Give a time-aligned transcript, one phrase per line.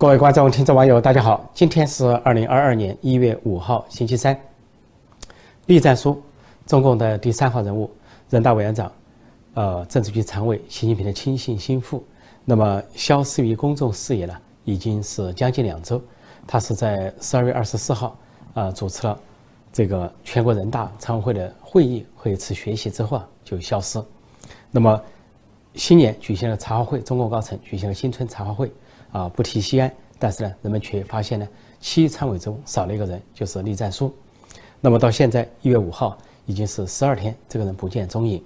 [0.00, 1.50] 各位观众、听众、网友，大家好！
[1.52, 4.40] 今天是二零二二年一月五号，星期三。
[5.66, 6.22] 栗战书，
[6.66, 7.90] 中共的第三号人物，
[8.30, 8.92] 人大委员长，
[9.54, 12.00] 呃，政治局常委，习近平的亲信心腹。
[12.44, 16.00] 那么消失于公众视野呢，已经是将近两周。
[16.46, 18.16] 他是在十二月二十四号，
[18.54, 19.18] 啊，主持了
[19.72, 24.00] 这个全国人大常委会的会议和一次学习之后啊，就消失。
[24.70, 25.02] 那么
[25.74, 28.70] 新年举行了茶话会，中共高层举行了新春茶话会。
[29.12, 31.48] 啊，不提西安，但是呢，人们却发现呢，
[31.80, 34.14] 七常委中少了一个人，就是栗战书。
[34.80, 38.42] 那么到现在一月五号，已经是十二天，这个人不见踪影。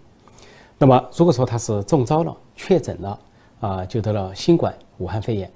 [0.78, 3.20] 那么如果说他是中招了、确诊了，
[3.60, 5.50] 啊，就得了新冠、武汉肺炎，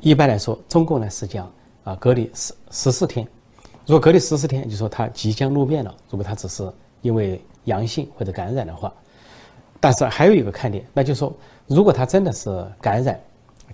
[0.00, 1.50] 一般来说，中共呢是讲
[1.84, 3.26] 啊隔离十十四天。
[3.86, 5.94] 如果隔离十四天，就说他即将露面了。
[6.10, 6.70] 如果他只是
[7.02, 8.92] 因为阳性或者感染的话，
[9.80, 11.32] 但是还有一个看点，那就是说，
[11.66, 13.18] 如果他真的是感染，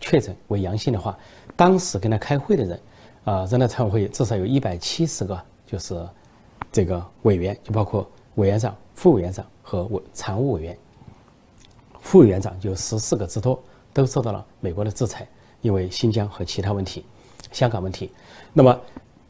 [0.01, 1.19] 确诊为阳性的话，
[1.57, 2.80] 当时跟他开会的人，
[3.25, 6.07] 啊，人大常委会至少有一百七十个，就是
[6.71, 10.77] 这个委员，就包括委员长、副委员长和委常务委员。
[12.01, 13.61] 副委员长就十四个之多，
[13.93, 15.27] 都受到了美国的制裁，
[15.61, 17.05] 因为新疆和其他问题、
[17.51, 18.13] 香港问题。
[18.53, 18.81] 那么，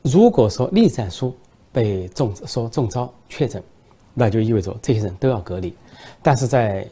[0.03, 1.35] 如果说栗战书
[1.73, 3.63] 被中说中招确诊，
[4.13, 5.75] 那就意味着这些人都要隔离。
[6.23, 6.87] 但是在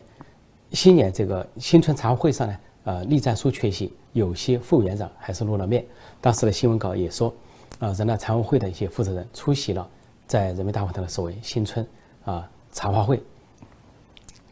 [0.72, 2.56] 新年这个新春茶会上呢？
[2.84, 5.84] 呃，栗战书缺席，有些副委员长还是露了面。
[6.20, 7.32] 当时的新闻稿也说，
[7.78, 9.88] 啊，人大常委会的一些负责人出席了
[10.26, 11.86] 在人民大会堂的所谓新春
[12.26, 13.18] 啊茶话会。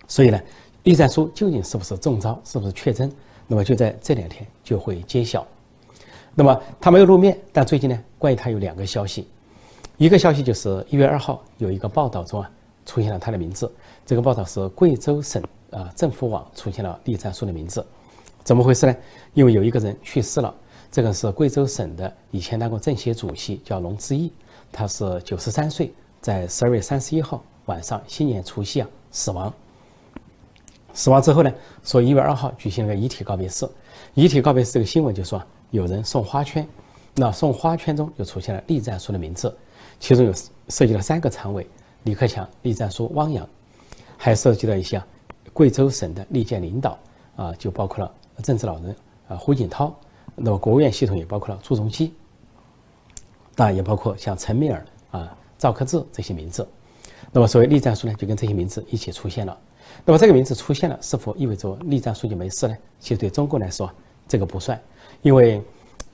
[0.09, 0.41] 所以呢，
[0.85, 3.13] 栗战书究竟是不是中招，是不是确诊，
[3.47, 5.47] 那么就在这两天就会揭晓。
[6.35, 9.29] 那么他没有露面，但最近呢，关于他有两个消息，
[9.99, 12.51] 一个消息就是一月二号有一个报道中啊
[12.87, 13.71] 出现了他的名字，
[14.07, 17.85] 这个报道是贵州省啊政府网出现了栗战书的名字。
[18.45, 18.97] 怎么回事呢？
[19.35, 20.53] 因为有一个人去世了，
[20.91, 24.33] 这个是贵州省的以前当过政协主席，叫龙志毅，
[24.73, 29.53] 他是九十三岁，在十二月三十一号晚上新年除夕啊死亡。
[30.93, 31.53] 死亡之后呢，
[31.85, 33.67] 说一月二号举行了个遗体告别式，
[34.15, 36.67] 遗体告别式这个新闻就说有人送花圈，
[37.15, 39.57] 那送花圈中就出现了栗战书的名字，
[40.01, 40.33] 其中有
[40.69, 41.67] 涉及了三个常委：
[42.03, 43.49] 李克强、栗战书、汪洋，
[44.19, 45.01] 还涉及了一些
[45.53, 46.99] 贵州省的历届领导
[47.37, 48.13] 啊，就包括了。
[48.43, 48.97] 政治老人
[49.29, 49.95] 啊，胡锦涛，
[50.35, 52.13] 那么国务院系统也包括了朱镕基，
[53.55, 56.67] 当然也包括像陈敏尔啊、赵克志这些名字。
[57.31, 59.57] 那么所谓栗战书呢，就跟这些名字一起出现了。
[60.05, 62.77] 那么这个名字出现了，是否意味着栗战书就没事呢？
[62.99, 63.91] 其实对中共来说，
[64.27, 64.81] 这个不算，
[65.23, 65.63] 因为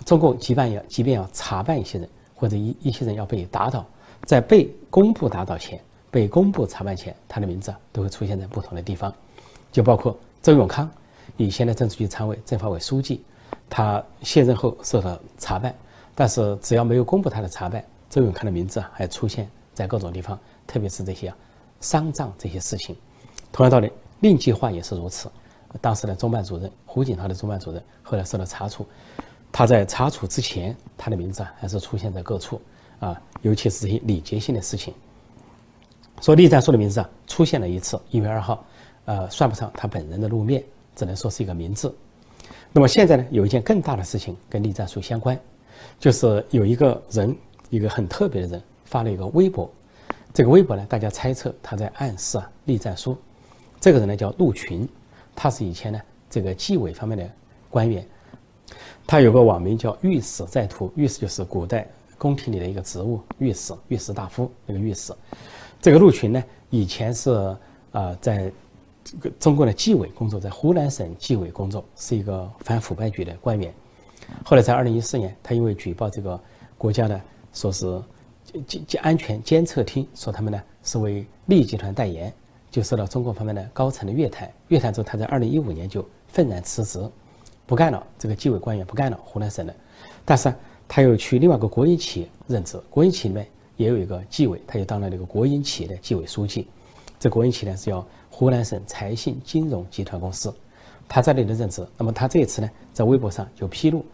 [0.04, 3.86] 中共即便要即便要查办一些人，或者一一些人要被打倒，
[4.24, 5.80] 在被公布打倒前、
[6.10, 9.12] 被公布查办前，他的名字都会出现在不同的地方，
[9.72, 10.88] 就包括周永康。
[11.36, 13.22] 以前的政治局常委、政法委书记，
[13.68, 15.74] 他卸任后受到查办，
[16.14, 21.32] 但是只要没有公布他的查办，周永康的名字还出现在各种地方，特别是这些
[21.80, 22.96] 丧葬这些事情。
[23.52, 23.90] 同样道理，
[24.20, 25.30] 令计划也是如此。
[25.80, 28.86] 当时的中办主任胡锦涛的中办主任后来受到查处，
[29.52, 32.60] 他在查处之前，他的名字还是出现在各处
[33.00, 34.94] 啊，尤其是这些礼节性的事情。
[36.20, 38.64] 说栗战书的名字啊出现了一次，一月二号，
[39.04, 40.64] 呃，算不上他本人的露面。
[40.98, 41.94] 只能说是一个名字。
[42.72, 45.38] 那么现在呢，有一件更大的事情跟栗战书相关，
[46.00, 47.36] 就是有一个人，
[47.70, 49.70] 一个很特别的人发了一个微博。
[50.34, 53.16] 这个微博呢，大家猜测他在暗示啊栗战书。
[53.80, 54.88] 这个人呢叫陆群，
[55.36, 57.30] 他是以前呢这个纪委方面的
[57.70, 58.04] 官员。
[59.06, 61.88] 他有个网名叫御史在途，御史就是古代
[62.18, 65.12] 宫廷里的一个职务，御史、御史大夫那个御史。
[65.80, 67.30] 这个陆群呢，以前是
[67.92, 68.52] 啊在。
[69.10, 73.72] 这个中国的纪委工作，在湖南省纪委工作，是一个反腐败局的官员。
[74.44, 76.38] 后来在二零一四年，他因为举报这个
[76.76, 77.18] 国家的
[77.54, 78.02] 说是
[78.66, 82.30] 监监安全监测厅，说他们呢是为利益集团代言，
[82.70, 84.52] 就受到中国方面的高层的约谈。
[84.68, 87.00] 约谈之后，他在二零一五年就愤然辞职，
[87.64, 88.06] 不干了。
[88.18, 89.74] 这个纪委官员不干了，湖南省的。
[90.26, 90.52] 但是
[90.86, 96.68] 他又去另外一个国营企业任职，国营企业里面也有一个纪委，他就当了这个国营企业的纪委书记。
[97.18, 98.06] 这国营企业呢是要。
[98.38, 100.54] 湖南省财信金融集团公司，
[101.08, 101.84] 他在那里任职。
[101.96, 104.04] 那么他这一次呢，在微博上就披露，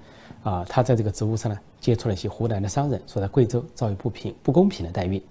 [0.42, 5.22] 啊，他在这个职务上呢，接触了一些湖南的商人，说在贵州遭遇不平、不公平的待遇。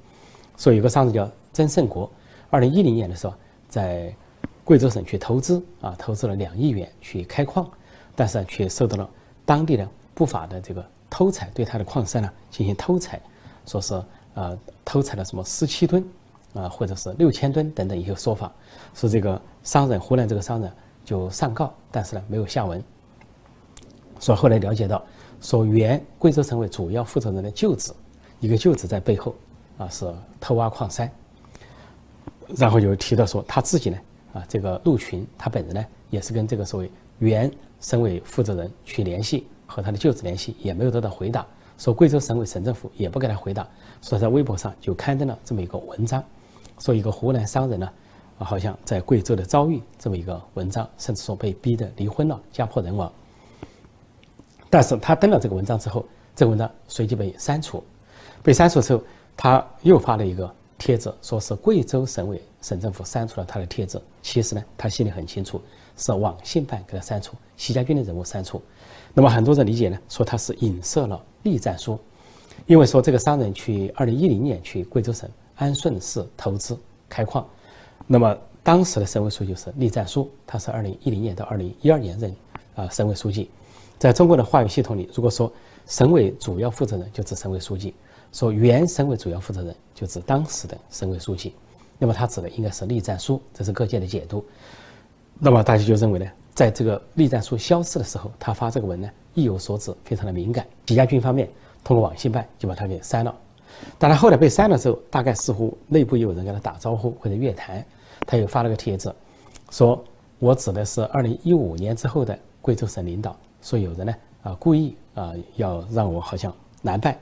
[0.57, 2.07] 说有个商人叫曾胜国，
[2.51, 3.33] 二零一零年的时候，
[3.67, 4.15] 在
[4.63, 7.67] 贵州省去投资，啊，投资了两亿元去开矿，
[8.15, 9.09] 但是却受到了
[9.43, 13.19] 当地的不法的这个偷采，对他的矿山呢进行偷采，
[13.65, 13.99] 说是
[14.35, 14.55] 呃
[14.85, 16.07] 偷采了什么十七吨。
[16.53, 18.51] 啊，或者是六千吨等等一些说法，
[18.93, 20.71] 说这个商人湖南这个商人
[21.03, 22.81] 就上告，但是呢没有下文。
[24.19, 25.03] 所以后来了解到，
[25.41, 27.93] 说原贵州省委主要负责人的舅子，
[28.39, 29.35] 一个舅子在背后
[29.77, 30.09] 啊是
[30.39, 31.11] 偷挖矿山，
[32.55, 33.97] 然后就提到说他自己呢
[34.33, 41.45] 啊这个陆群他本人呢也是跟这个所谓原省委负责人去联系，和他的舅子联系也没有得到回答，
[41.77, 43.67] 说贵州省委省政府也不给他回答，
[43.99, 46.23] 所以在微博上就刊登了这么一个文章，
[46.83, 47.89] 说一个湖南商人呢
[48.39, 53.09] 好像在贵州的遭遇这么一个文章，甚至说被逼的离婚了，家破人亡。
[54.69, 57.81] 但是他登了这个文章之后，这个文章随即被删除。
[58.41, 59.01] 被删除之后，
[59.37, 64.01] 他又发了一个帖子，说是贵州省委省政府删除了他的帖子。
[64.21, 65.61] 其实呢，他心里很清楚，
[65.95, 68.61] 是网信办给他删除，习家军的人物删除。
[69.13, 71.97] 那么很多人理解呢，说他是影射了栗战书，
[72.65, 76.77] 因为说这个商人去二零一零年去贵州省安顺市投资
[77.07, 77.47] 开矿，
[78.07, 82.35] 那么当时的省委书记是栗战书，他是二零一零年到二零一二年任
[82.75, 83.49] 啊省委书记。
[83.99, 85.51] 在中国的话语系统里，如果说
[85.85, 87.93] 省委主要负责人就指省委书记，
[88.31, 91.53] 说原省委主要负责人就指当时的省委书记，
[91.99, 94.43] 那么他指的应该是栗战书，这是各界的解读。
[95.39, 100.65] 那么大家就认为呢，在这个栗战书消失的时候，他发这个文呢，意有所指，非常的敏感。
[100.87, 101.49] 习家军方面
[101.83, 103.35] 通过网信办就把他给删了，
[103.97, 107.85] 但他后来被删了之后，大概似乎内部有人跟他打招呼或者约谈，
[108.27, 109.13] 他又发了个帖子，
[109.71, 110.03] 说
[110.39, 113.35] 我指的是二零一五年之后的贵州省领导。
[113.61, 117.17] 说有人呢啊故意啊要让我好像难办，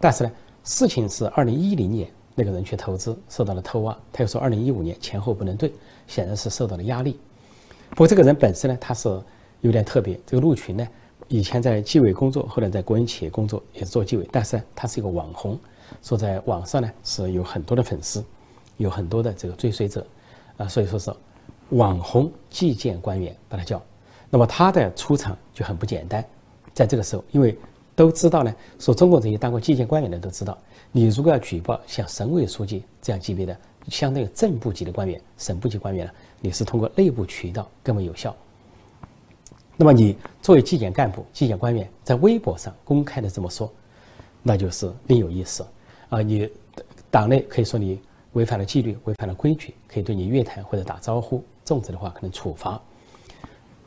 [0.00, 0.32] 但是呢
[0.64, 5.72] 事情是二零一零年那个人去投资受到了偷挖，他又说二零一五年前后不能对，
[6.08, 7.16] 显然是受到了压力。
[7.90, 9.08] 不过这个人本身呢他是
[9.60, 10.84] 有点特别，这个陆群呢
[11.28, 15.56] 以前在纪委工作，后来在国营企业工作也是做纪委，但是他是一个网红，
[16.02, 18.24] 说在网上呢是有很多的粉丝，
[18.76, 20.06] 有很多的这个追随者
[20.56, 21.12] 啊，所以说是
[21.70, 23.82] 网红纪检官员把他叫。
[24.30, 26.24] 那么他的出场就很不简单，
[26.74, 27.56] 在这个时候，因为
[27.94, 30.56] 都知道呢，说中国这些当过纪检官员的都知道，
[30.92, 33.56] 你如果要举报像省委书记这样级别的，
[33.88, 38.34] 相当于正部级的官员、省部级官员呢，你是通过内部渠道更为有效。
[39.76, 43.70] 那么你作为纪检干部、纪检官员，在微博上公开的这么说，
[44.42, 45.64] 那就是另有意思
[46.08, 46.22] 啊！
[46.22, 46.48] 你
[47.10, 48.00] 党内可以说你
[48.32, 52.80] 违反了纪律、违反了规矩，可以对你约谈或者打招呼，重则的话可能处罚。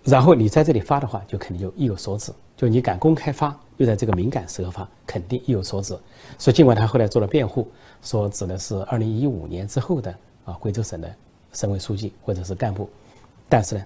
[0.04, 2.32] 然后你在这里发的话，就肯定就意有所指。
[2.58, 5.98] 就你敢公开发，又在这个敏感时候发，肯定意有所指。
[6.38, 7.68] 所以尽管他后来做了辩护，
[8.02, 10.14] 说指的是二零一五年之后的
[10.46, 11.14] 啊贵州省的
[11.54, 12.90] 省委书记或者是干部，
[13.48, 13.86] 但是呢，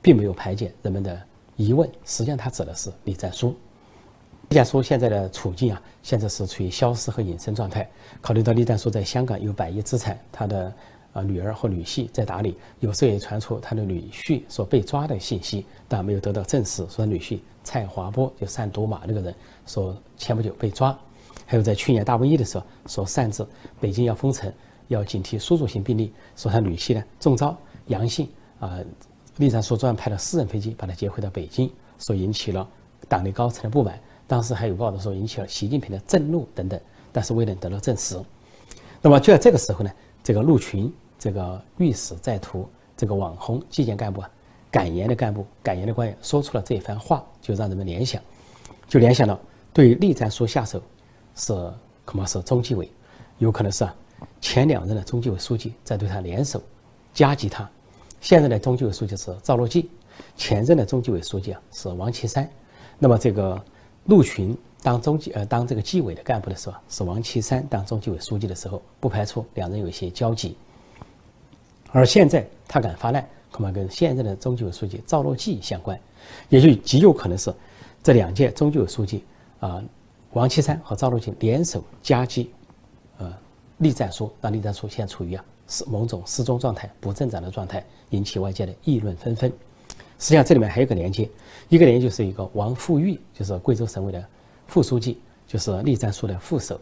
[0.00, 1.20] 并没有排解人们的
[1.56, 1.88] 疑问。
[2.04, 3.56] 实际上他指的是李战书。
[4.54, 7.90] 栗战书现在的处境啊，现在是处于消失和隐身状态。
[8.20, 10.72] 考虑到栗战书在香港有百亿资产，他的。
[11.12, 16.84] 啊，女儿和女婿在打理，有时候也传出他的女婿所被抓的信息，但没有得到证实。
[16.88, 19.32] 说女婿蔡华波就贩毒马那个人，
[19.64, 20.96] 说前不久被抓。
[21.46, 23.46] 还有在去年大瘟疫的时候，说擅自
[23.80, 24.52] 北京要封城，
[24.88, 26.12] 要警惕输入性病例。
[26.34, 28.28] 说他女婿呢中招阳性，
[28.58, 28.80] 啊，
[29.36, 32.68] 栗战书专门派了私人飞机把他接回到北京，所引起了
[33.08, 34.00] 党内高层的不满。
[34.26, 36.80] 当时还有报道说引起了习近平的震怒等等，
[37.12, 38.20] 但是未能得到证实。
[39.00, 39.90] 那么就在这个时候呢，
[40.22, 40.92] 这个陆群。
[41.16, 42.68] 这个御史在途，
[42.98, 44.30] 这个网红纪检干部啊，
[44.70, 48.20] 敢言的干部，敢言的官员说出了这一番话，就让人们联想，
[48.86, 49.40] 就联想到
[49.72, 50.82] 对栗战书下手，
[51.34, 51.54] 是
[52.04, 52.90] 恐怕是中纪委，
[53.38, 53.96] 有可能是啊
[54.38, 56.62] 前两任的中纪委书记在对他联手
[57.14, 57.66] 夹击他，
[58.20, 59.88] 现任的中纪委书记是赵乐际，
[60.36, 62.46] 前任的中纪委书记啊是王岐山，
[62.98, 63.64] 那么这个
[64.06, 70.56] 陆群当中纪呃当这个纪委的干部的时候，是王岐山当中纪委书记的时候，不排除两人有一些交集。
[71.90, 75.98] 而现在他敢发难，恐怕跟现任的中纪委书记赵乐际相关，
[76.48, 77.54] 也就极有可能是
[78.02, 79.24] 这两届中纪委书记
[79.60, 79.82] 啊，
[80.32, 82.50] 王岐山和赵乐际联手夹击，
[83.18, 83.32] 呃，
[83.78, 89.50] 栗战书，让栗战书现在处于啊是某种失踪状态、不正常的状态，引起外界的议论纷纷。
[90.24, 91.28] 实际上这里面还有个连接，
[91.68, 94.26] 一个连接就是一个王富玉，就是贵州省委的
[94.66, 96.80] 副书记，就是栗战书的副手。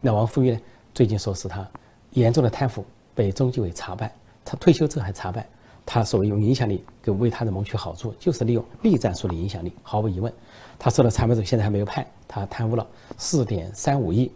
[0.00, 0.60] 那王富玉呢，
[0.94, 1.68] 最近说是他
[2.12, 4.08] 严重的贪腐被中纪委查办。
[4.44, 5.44] 他退休之后还查办，
[5.84, 9.72] 他所谓用影响力给为他人谋取好处，就是利用栗战书的影响力。
[9.82, 10.32] 毫无疑问，
[10.78, 12.86] 他受到查办者，现在还没有判，他贪污了
[13.18, 14.30] 四点三五亿。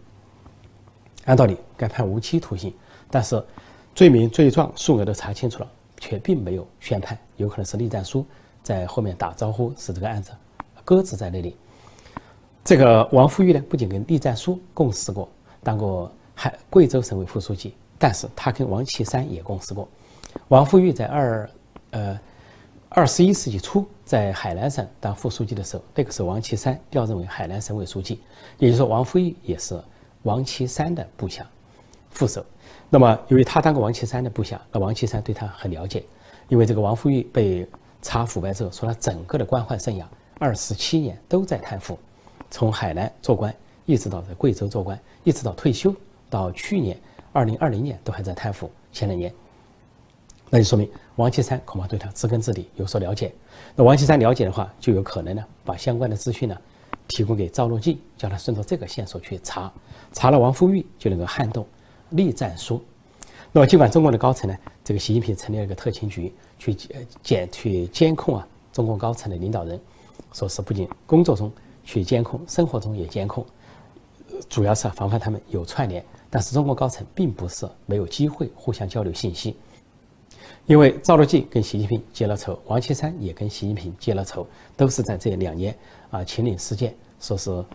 [1.23, 2.73] 按道理该判无期徒刑，
[3.09, 3.41] 但是
[3.95, 8.25] 罪名罪状数额都查清楚了，却并没有宣判，有可能是栗战书
[8.63, 10.31] 在后面打招呼，使这个案子
[10.85, 11.55] 搁置在那里。
[12.63, 15.27] 这个王富玉呢，不仅跟栗战书共事过，
[15.63, 19.87] 当过海贵州省委副书记，但是他跟王岐山也共事过。
[20.49, 21.49] 王富玉在二，
[21.91, 22.19] 呃，
[22.89, 28.21] 二十一世纪初在海南省当副书记的时候，那个时候王岐山调任为海南省委书记，
[28.57, 29.81] 也就是说王富玉也是
[30.23, 31.47] 王岐山的部下
[32.11, 32.45] 副手。
[32.89, 36.03] 那么由于他当过王岐山的部下，那王岐山对他很了解，
[36.47, 37.67] 因为这个王富玉被
[38.01, 40.05] 查腐败之后，说他整个的官宦生涯
[40.37, 41.99] 二十七年都在贪腐，
[42.49, 43.53] 从海南做官
[43.85, 45.93] 一直到在贵州做官，一直到退休，
[46.29, 46.97] 到去年
[47.33, 48.71] 二零二零年都还在贪腐。
[48.91, 49.33] 前两年，
[50.49, 53.33] 那就说明王岐山恐怕对他知根知底，有所了解。
[53.75, 56.57] 那王岐山了解的话，就有可能呢把相关的资讯呢
[57.07, 59.71] 提供给赵乐际，叫他顺着这个线索去查，
[60.13, 61.65] 查了王富玉就能够撼动
[62.11, 62.83] 栗战书。
[63.51, 66.75] 那么尽管中国的高层呢，这个习近平成立了一个特勤局去
[67.23, 69.79] 监去监控啊中共高层的领导人，
[70.33, 71.51] 说是不仅工作中
[71.83, 73.43] 去监控，生活中也监控，
[74.47, 76.03] 主要是防范他们有串联。
[76.29, 79.55] 但是中国高层并不是没有机会互相交流信息，
[80.67, 84.45] 因为赵乐际跟习近平结了仇，王岐山也跟习近平结了仇，
[84.77, 85.75] 都是在这两年
[86.11, 87.65] 啊秦岭事件，说是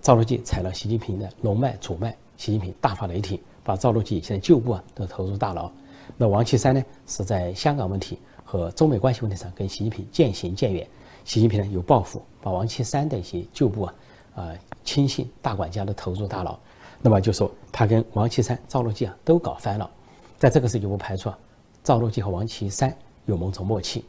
[0.00, 5.70] 赵乐际踩了习近平的龙脉主脉，习近平大发雷霆，把赵乐际现在旧部啊都投入大牢。
[6.16, 10.86] 那王岐山呢是在香港问题和中美关系问题上跟习近平渐行渐远，
[11.24, 13.94] 习近平呢有报复，把王岐山的一些旧部啊
[14.36, 14.52] 啊
[14.84, 16.56] 亲信大管家都投入大牢。
[17.00, 19.90] 那么就说他跟王岐山、赵乐际啊都搞翻了，
[20.38, 21.38] 在这个时候就不排除啊，
[21.82, 22.94] 赵乐际和王岐山
[23.26, 24.04] 有某种默契，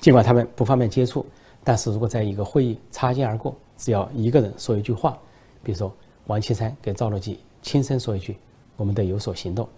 [0.00, 1.26] 尽管他们不方便接触，
[1.64, 5.18] 但是如果在一个会议擦肩而过，只要一个人说一句话，
[5.62, 5.92] 比如说
[6.26, 8.36] 王岐山给赵乐际轻声说一句，
[8.82, 9.68] 我们得有所行动，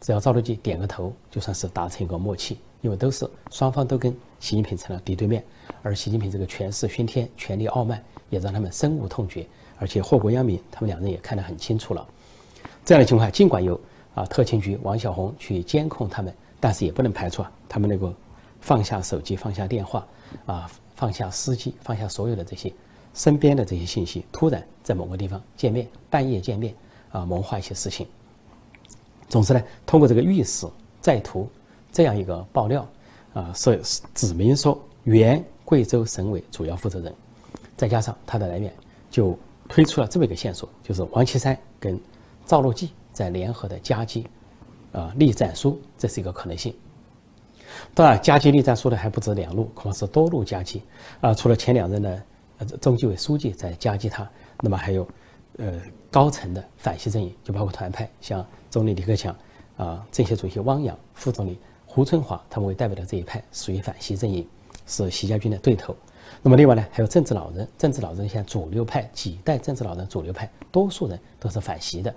[0.00, 5.44] 只要赵乐际点个头，就算是达成一个默契，因为都是双方都跟习近平成了敌对面，
[5.82, 9.46] 而习近平这个权势熏天、权力傲慢，也让他们深恶痛绝。
[9.78, 12.08] 而且祸国殃民，他们两人也看得很清楚了。
[12.86, 13.78] 这样的情况，尽管有
[14.14, 18.14] 啊特勤局王小红去监控他们，但是也不能排除啊他们能够
[18.62, 20.06] 放下手机、放下电话，
[20.46, 22.72] 啊放下司机、放下所有的这些
[23.12, 26.74] 身边的这些信息，突然在某个地方见面，半夜见面
[27.12, 28.06] 啊谋划一些事情。
[29.28, 30.66] 总之呢，通过这个御史
[31.00, 31.48] 在途
[31.92, 32.88] 这样一个爆料
[33.32, 33.80] 啊，是
[34.14, 37.14] 指明说原贵州省委主要负责人，
[37.76, 38.72] 再加上他的来源
[39.10, 39.38] 就。
[39.70, 42.00] 推出了这么一个线索，就是王岐山跟
[42.46, 44.26] 赵乐际在联合的夹击，
[44.92, 46.74] 啊，栗战书，这是一个可能性。
[47.92, 50.82] 当然，夹击栗战书的还不止两路，恐怕是多路夹击。
[51.20, 52.22] 啊，除了前两任的
[52.56, 54.26] 呃中纪委书记在夹击他，
[54.62, 55.06] 那么还有
[55.58, 59.36] 呃高层的反西阵营，就包括团派，像总理李克强
[59.76, 64.44] 啊，政协主席汪洋、副总理胡春华他们为代表的这一派属于反西阵营，
[64.86, 65.94] 是习家军的对头。
[66.42, 72.14] 那么另外呢，还有政治老人，政治老人像主流派几代政治老人，主流派多数人都是反习的，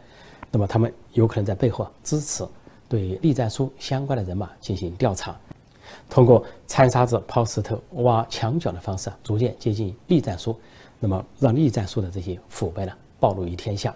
[0.51, 2.45] 那么他们有可能在背后支持
[2.89, 5.39] 对栗战书相关的人马进行调查，
[6.09, 10.59] 通过掺沙子、抛石头、挖墙角的方式，逐渐接近栗战书，
[10.99, 13.95] 那么让栗战书的这些腐败呢暴露于天下。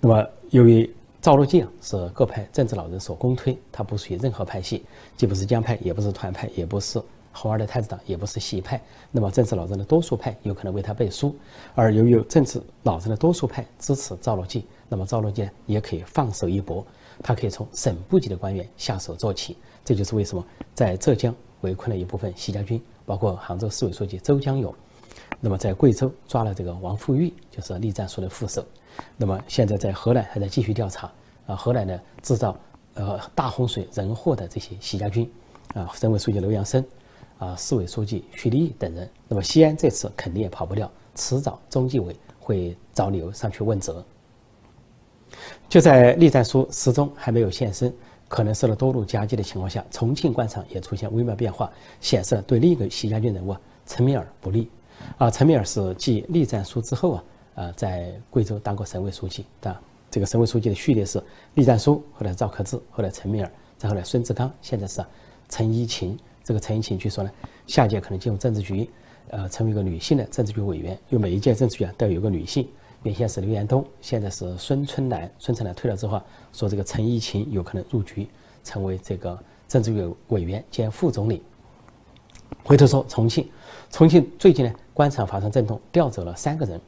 [0.00, 4.82] 那么由于赵乐际啊是各派政治老人所公推，他不属于任何派系，
[5.18, 6.98] 既不是江派，也不是团派，也不是。
[7.32, 11.32] 红二的太子党也不是习派，那么政治老人的多数派有可能为他背书，
[11.76, 16.84] 而由于政治老人的多数派支持赵乐际，那么赵乐际也可以放手一搏，
[17.22, 19.56] 他可以从省部级的官员下手做起。
[19.84, 24.74] 这就是为什么在浙江围困了一部分习家军，包括杭州市委书记周江勇，
[25.40, 28.64] 那么在贵州抓了这个王富玉，就是栗战书的副手，
[29.16, 31.10] 那么现在在河南还在继续调查，
[31.46, 32.56] 啊，河南呢制造
[32.94, 35.30] 呃大洪水人祸的这些习家军，
[35.74, 36.84] 啊，省委书记刘阳生。
[37.38, 44.04] 啊，市委书记徐立毅等人，那么西安这次肯定也跑不掉，迟早中纪委会找理由上去问责。
[45.66, 47.90] 就在栗战书始终还没有现身，
[48.28, 53.56] 可能受到多路夹击的情况下，重庆官场也出现微妙变化，显示对另一个习家军人物
[53.86, 54.68] 陈敏尔不利。
[55.18, 59.76] 啊，陈敏尔是继栗战书之后啊，呃，在贵州当过省委书记的。
[60.10, 61.22] 这个省委书记的序列是
[61.54, 65.04] 栗战书，后来赵克志，后来陈敏尔，再后来孙志刚，现在是
[65.48, 66.18] 陈一勤。
[66.42, 67.30] 这个陈一勤据说呢，
[67.66, 68.90] 下届可能进入政治局，
[69.28, 70.98] 呃，成为一个女性的政治局委员。
[71.10, 72.68] 因为每一届政治局啊都有一个女性，
[73.04, 75.30] 原先是刘延东，现在是孙春兰。
[75.38, 76.20] 孙春兰退了之后，
[76.52, 78.26] 说这个陈一勤有可能入局，
[78.64, 79.38] 成为这个
[79.68, 81.40] 政治局委员兼副总理。
[82.64, 83.48] 回头说重庆，
[83.90, 86.80] 重庆最近呢官场发生震动，调走了三个人，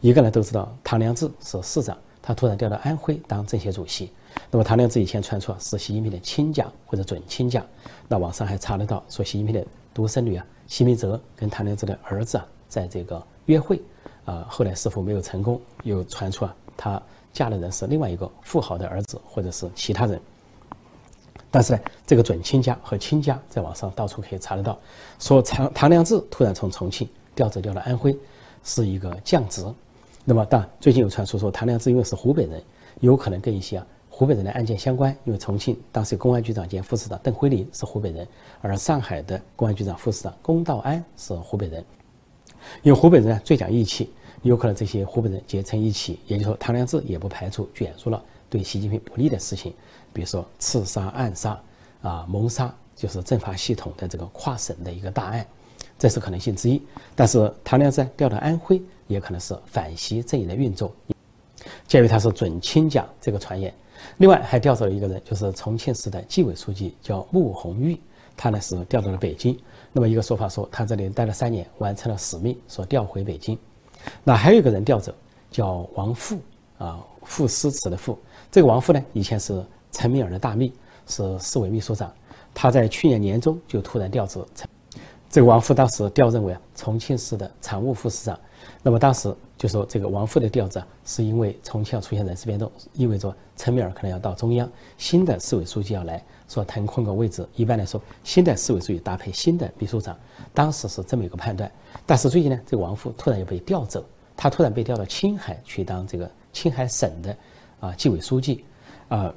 [0.00, 4.10] 一个呢都知道唐良智是市长，他突然调到安徽当政协主席。
[4.50, 7.64] 那么唐良智以前传出是习近平的亲家或者准亲家，
[8.06, 13.80] 那网上还查得到说习近平的独生女啊，习明泽跟唐良智的儿子啊，在这个约会，
[14.26, 15.60] 啊，后来是否没有成功？
[15.84, 20.20] 又传出啊，她嫁的人是另外一个富豪的儿子，或者是其他人。
[21.52, 24.76] 但是呢，这个准亲家和亲家在网上到处可以查得到，
[25.18, 28.16] 说唐唐良智突然从重庆调职调到安徽，
[28.64, 29.62] 是一个降职。
[30.24, 32.62] 那么，但最近有传出说唐良智因为是湖北人，
[33.00, 35.14] 有可能跟一些湖北人的案件相关。
[35.24, 38.26] 因为重庆当时公安局长兼副市长邓辉林是湖北人，
[38.62, 41.84] 而上海的公安局长副市长龚道安是湖北人。
[42.82, 49.72] 因为湖北人呢最讲义气，有可能这些湖北人结成一起，也就是说唐良智也不排除卷入了对习近平不利的事情。
[50.12, 51.58] 比如说刺杀、暗杀，
[52.02, 55.46] 啊，谋杀，就是政法系统的这个跨省的一个大案，
[55.98, 56.82] 这是可能性之一。
[57.16, 60.94] 但是唐良智调到安徽，也可能是反习阵营的运作。
[61.88, 63.72] 鉴于他是准亲家这个传言，
[64.18, 67.98] 另外还调走了一个人，就是重庆市的纪委书记，叫穆红玉，
[68.36, 69.58] 他呢是调到了北京。
[69.92, 73.58] 那么一个说法说，他这里待了三年，完成了使命，说调回北京。
[74.22, 75.14] 那还有一个人调走，
[75.50, 76.38] 叫王富，
[76.76, 78.18] 啊，富诗词的富。
[78.52, 79.64] 这个王富呢，以前是。
[79.94, 80.72] 陈敏尔的大秘
[81.06, 82.10] 是市委秘书长，
[82.54, 84.42] 他在去年年中就突然调职。
[85.28, 88.40] 这个王富当时调任为重庆市的常务副市长。
[88.82, 94.66] 那么当时就说这个王富的调职是因为重庆要出现人事变动，意味着陈敏尔可能要到中央，
[94.96, 97.46] 新的市委书记要来说腾空个位置。
[97.54, 100.18] 一般来说，新的市委书记搭配新的秘书长，
[100.54, 101.70] 当时是这么一个判断。
[102.06, 104.02] 但是最近呢，这个王富突然又被调走，
[104.34, 107.36] 他突然被调到青海去当这个青海省的
[107.82, 108.64] 啊纪委书记，
[109.08, 109.34] 啊。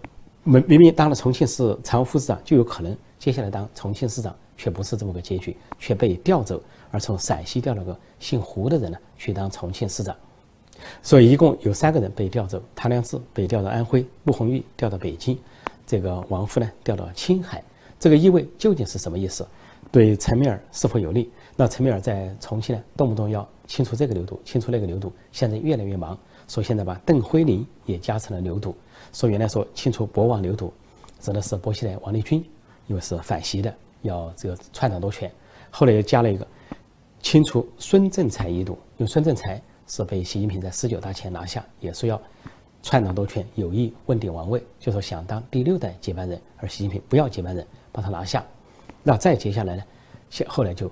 [0.48, 6.62] 明明明当了重庆市常务副市长，就有可能接下来当重庆市长，却不是这么个结局，却被调走，
[6.92, 10.16] 而从陕西调了个姓胡的人呢去当重庆市长。
[11.02, 15.36] 所以一共有三个人被调走：唐良智被调到安徽，穆红玉调到北京，
[15.88, 17.64] 这个王富呢调到青海。
[18.00, 19.44] 这个意味究竟是什么意思？
[19.92, 21.32] 对陈敏尔是否有利？
[21.56, 26.16] 那陈敏尔在重庆呢，动不动要清除这个流毒，清除那个流毒，现在越来越忙，
[26.48, 28.76] 说现在把邓辉林也加成了流毒。
[29.14, 30.74] 说原来说清除博王流毒，
[31.20, 32.44] 指的是薄熙来、王立军，
[32.88, 35.32] 因为是反习的，要这个篡党夺权。
[35.70, 36.46] 后来又加了一个
[37.22, 42.22] 清除孙政才一毒，因为孙政才是被习近平在十九大前拿下，也是要
[42.84, 48.46] 篡党夺权，有意问鼎王位，就说想当第六代接班人，而习近平不要接班人，把他拿下。
[49.02, 49.84] 那再接下来呢，
[50.30, 50.92] 现后来就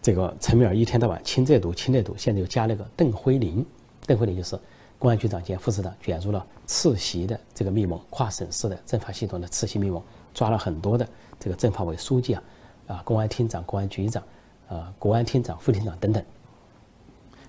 [0.00, 3.64] 这个陈敏尔一天到晚清这毒清那毒，现在又加了个邓辉林，
[4.06, 4.56] 邓辉林就是。
[5.04, 11.06] 公安局长兼副市长卷入了刺袭的这个密谋，跨省市的政法系统的刺袭密谋，抓了很多的
[11.38, 12.42] 这个政法委书记啊，
[12.86, 14.22] 啊，公安厅长、公安局长，
[14.66, 16.24] 啊，国安厅长、副厅长等等。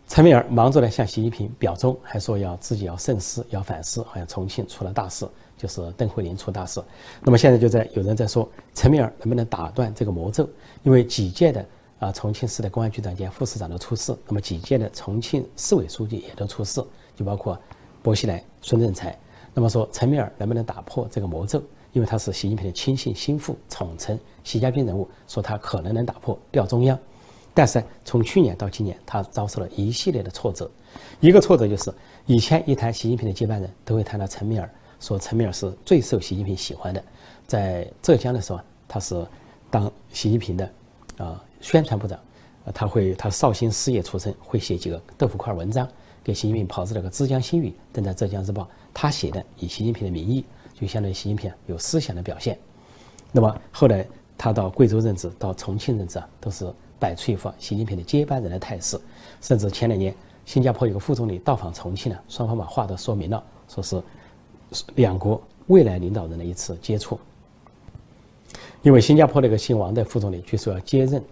[0.06, 6.84] 陈敏尔忙着呢向习近平表忠，还说要自己要慎思，要反思，好像重庆出了大事，就是邓慧玲出大事。
[7.22, 10.46] 那么现在就在有人在说，陈敏尔能不能打断这个魔咒？
[10.84, 11.66] 因为几届的
[12.00, 16.84] 啊重庆市的公安局长兼副市长都出事，那么几届的重庆市委书记也都出事。
[17.16, 17.58] 就包括
[18.04, 19.18] 薄熙来、孙政才，
[19.54, 21.62] 那么说陈敏尔能不能打破这个魔咒？
[21.94, 27.00] 因为他是习近平的亲信心腹、宠臣、习家军人物，说他可能能打破调中央。
[27.54, 30.70] 但是从去年到今年，他遭受了一系列的挫折。
[31.22, 31.94] 一个挫折就是
[32.26, 37.02] 以前一谈习近平的接班人，都会谈到陈敏尔，说陈敏尔是最受习近平喜欢的。
[37.48, 39.26] 在浙江的时候，他是
[39.72, 40.70] 当习近平的
[41.18, 42.20] 啊宣传部长，
[42.74, 45.88] 他会他绍兴师爷出身，会写几个豆腐块文章。
[46.26, 48.64] 给习近平炮制了个《浙江新语》，登在《浙江日报》。
[48.92, 52.58] 他写的以习近平的名义，就相当于习近平有思想的表现。
[53.32, 54.04] 那么后来
[54.36, 56.66] 他到贵州任职，到重庆任职啊，都是
[56.98, 59.00] 摆出一副习近平的接班人的态势。
[59.40, 60.16] 甚至前两年，
[60.48, 64.02] 新加坡有个副总理到访重庆呢，双方把话都说明了，说是
[64.96, 67.20] 两国未来领导人的一次接触。
[68.82, 71.24] 因为新加坡那个姓王的副总理据说要接任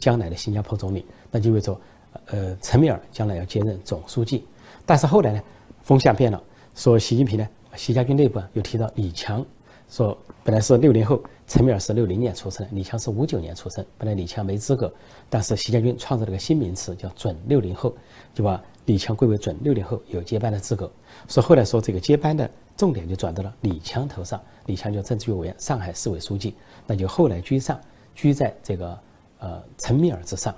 [0.00, 1.80] 将来的新加坡总理，那就意味着。
[2.26, 4.44] 呃，陈敏尔将来要接任总书记，
[4.86, 5.42] 但是后来呢，
[5.82, 6.42] 风向变了，
[6.74, 9.44] 说习近平呢，习家军内部啊又提到李强，
[9.88, 14.92] 说本来是六零后，陈敏尔是六零年出生的，李强是五九年出生，本来李强没资格，
[15.28, 17.94] 但是习家军创造了个新名词叫准六零后，
[18.34, 20.90] 就把李强归为准六零后，有接班的资格。
[21.28, 26.54] 说后来说这个接班的重点就转到了李强头上，李强就政治局委员、上海市委书记，
[26.86, 27.80] 那就后来居上，
[28.14, 28.98] 居在这个
[29.38, 30.54] 呃陈敏尔之上。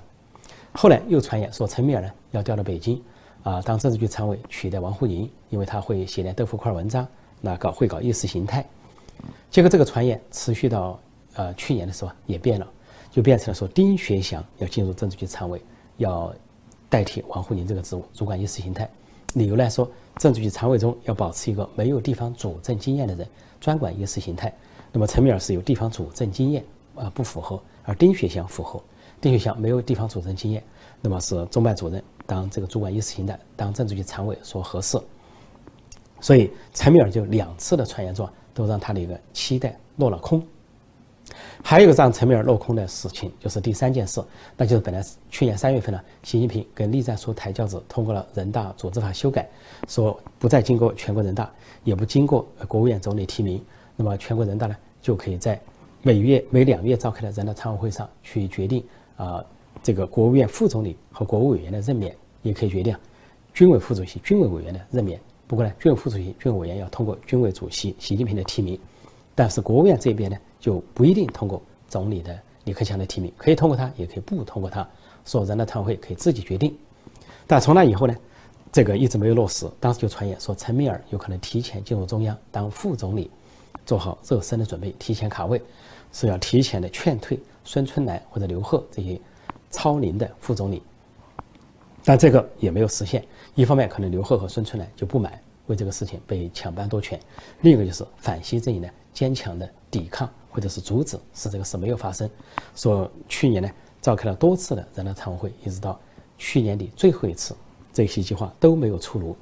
[0.77, 3.01] 后来又传言说陈敏尔呢要调到北京，
[3.43, 7.07] 啊，当政治局常委取代王沪宁，因为他会写点豆腐块文章，
[7.39, 8.65] 那搞会搞意识形态。
[9.49, 10.99] 结果这个传言持续到
[11.35, 12.67] 呃去年的时候也变了，
[13.09, 15.61] 就变成了说丁学祥要进入政治局常委，
[15.95, 16.33] 要
[16.89, 18.89] 代替王沪宁这个职务，主管意识形态。
[19.35, 23.25] 理由来说，政治局常委中要保持一个没有地方主政经验的人，
[23.61, 24.53] 专管意识形态。
[24.91, 26.63] 那么陈敏尔是有地方主政经验，
[26.95, 28.83] 啊不符合，而丁学祥符合。
[29.25, 30.63] 丁学祥没有地方主政经验，
[31.01, 34.99] 那么是中办主任当这个主管意识形态，当政治局常委说合适。
[36.21, 40.45] 所以陈敏尔就两次的传言中都让他的一个期待落了空。
[41.63, 44.23] 还有一个让陈敏尔落空的事情，就是第三件事，
[44.55, 49.49] 那就是本来去年三月份呢，习近平跟栗战书抬轿子通过了人大组织法修改，
[49.87, 51.51] 说不再经过全国人大，
[51.83, 53.59] 也不经过国务院总理提名，
[53.95, 55.59] 那么全国人大呢就可以在
[56.03, 58.85] 每月每两月召开的人大常委会上去决定
[59.17, 59.45] 啊，
[59.81, 62.95] 这个国务院副总理和国务委员的任免，也可以决定
[63.53, 65.19] 军委副主席、军委委员的任免。
[65.47, 68.79] 不过呢，军委副主席、军委委员要通过军委主席习近平的提名，
[69.33, 70.37] 但是国务院这边呢？
[70.59, 74.87] 就不一定通过总理的李克强的提名，可以通过他，也可以不通过他。
[75.23, 76.75] 说人大常委会可以自己决定。
[77.45, 78.15] 但从那以后呢，
[78.71, 79.69] 这个一直没有落实。
[79.79, 83.29] 当时就传言说陈敏尔有可能提前进入中央当副总理，
[83.85, 85.61] 做好热身的准备，提前卡位，
[86.11, 89.19] 是要提前的劝退孙春兰或者刘鹤这些
[89.69, 90.81] 超龄的副总理。
[92.05, 93.25] 但这个也没有实现。
[93.55, 97.19] 一方面，可能刘鹤和孙春兰就不满为这个事情被抢班夺权；
[97.61, 100.29] 另一个就是反西阵营呢坚强的抵抗。
[100.55, 102.29] 或者是阻止，使这个事没有发生。
[102.77, 103.69] 说去年呢，
[104.01, 105.99] 召开了多次的人大常委会，一直到
[106.37, 107.53] 去年底最后一次，
[107.91, 109.35] 这些计划都没有出炉。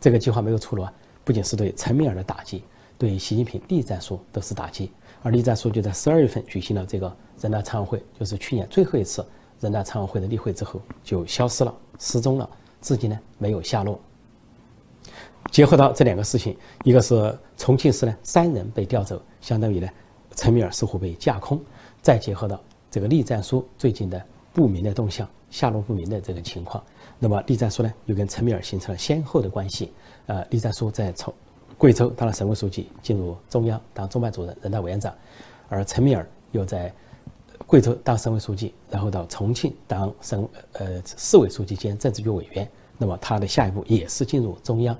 [0.00, 0.90] 这个计划没有出炉啊，
[1.22, 2.64] 不仅是对陈敏尔的打击，
[2.96, 4.90] 对习近平栗战书都是打击。
[5.24, 9.26] 而栗战书就在十二月份举行了这个人大常委会，就是去年最后一次
[9.58, 12.48] 人大常委会的例会之后，就消失了，失踪了，
[12.82, 13.98] 至今呢没有下落。
[15.50, 19.88] 结合到这两个事情，一个是重庆市呢三人被调走，相当于呢。
[20.36, 21.60] 陈敏尔似乎被架空，
[22.02, 22.60] 再结合到
[22.90, 24.20] 这个栗战书最近的
[24.52, 26.82] 不明的动向、下落不明的这个情况，
[27.20, 29.92] 那么栗战书呢又跟陈敏尔形成了先后的关系。
[30.26, 31.32] 呃，栗战书在从
[31.76, 35.12] 贵州当了省委书记，进入中央当中办主任、人大委员长，
[35.68, 36.92] 而陈敏尔又在
[37.66, 44.96] 贵州当省委书记，然后到重庆当省呃市委书记兼政治局委员，那么他的下一步也是进入中央。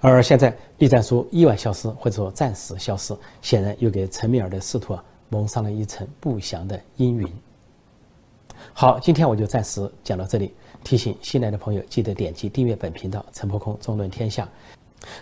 [0.00, 7.32] 而现在，栗战书意外消失，或者说暂时消失，显然又给陈敏尔的仕途蒙上了一层不祥的阴云。
[8.72, 10.52] 好，今天我就暂时讲到这里。
[10.84, 14.48] 提醒新来的朋友，记得点击订阅本频道“陈破空中论天下”，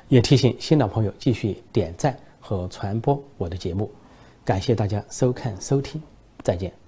[0.09, 3.91] 也提醒新老朋友继续点赞和传播我的节目。
[4.45, 6.01] 感谢大家收看收听，
[6.43, 6.86] 再见。